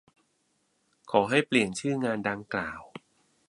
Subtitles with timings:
[1.11, 2.81] ขอให้เปลี่ยนชื่องานดังกล่าว